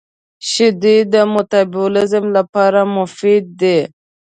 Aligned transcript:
•شیدې 0.49 0.97
د 1.13 1.15
مټابولیزم 1.33 2.25
لپاره 2.37 2.79
مفید 2.95 3.45
دي. 3.61 3.77